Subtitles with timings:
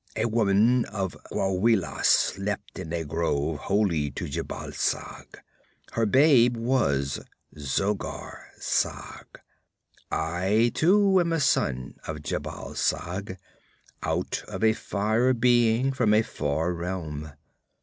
[0.15, 5.37] A woman of Gwawela slept in a grove holy to Jhebbal Sag.
[5.91, 7.19] Her babe was
[7.55, 9.27] Zogar Sag.
[10.11, 13.37] I too am a son of Jhebbal Sag,
[14.01, 17.33] out of a fire being from a far realm.